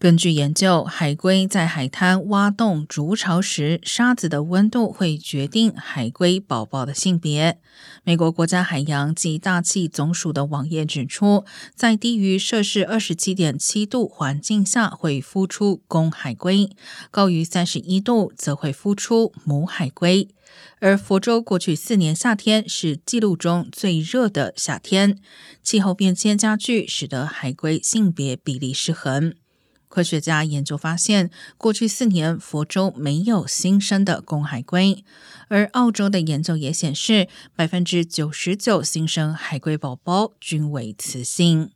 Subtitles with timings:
[0.00, 7.58] 根据研究，海龟在海滩挖洞筑巢时，沙子的温度会决定海龟宝宝的性别。
[8.02, 11.44] 美国国家海洋及大气总署的网页指出，
[11.74, 16.70] 在低于摄氏二十七点七度环境下会孵出公海龟，
[17.10, 20.26] 高于三十一度则会孵出母海龟。
[20.78, 25.18] 而佛州过去四年夏天是记录中最热的夏天，
[25.62, 29.34] 气候变迁加剧，使得海龟性别比例失衡。
[29.90, 35.04] 科学家研究发现，过去四年佛州没有新生的公海龟，
[35.48, 41.72] 而澳洲的研究也显示，百分之九十九新生海龟宝宝均为雌性。